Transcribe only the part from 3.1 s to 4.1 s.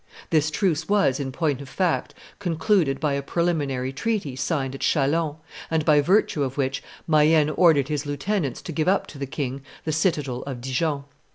a preliminary